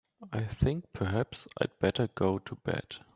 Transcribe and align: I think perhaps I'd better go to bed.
I 0.33 0.39
think 0.41 0.85
perhaps 0.93 1.47
I'd 1.61 1.77
better 1.77 2.07
go 2.15 2.39
to 2.39 2.55
bed. 2.55 2.95